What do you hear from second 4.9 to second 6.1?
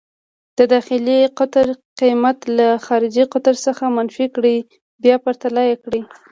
بیا پرتله یې کړئ.